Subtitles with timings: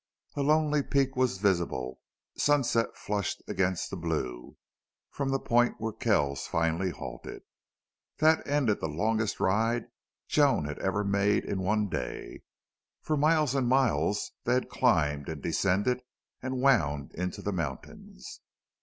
[0.35, 1.99] A lonely peak was visible,
[2.35, 4.57] sunset flushed against the blue,
[5.11, 7.43] from the point where Kells finally halted.
[8.17, 9.85] That ended the longest ride
[10.27, 12.41] Joan had ever made in one day.
[13.03, 16.01] For miles and miles they had climbed and descended
[16.41, 18.41] and wound into the mountains.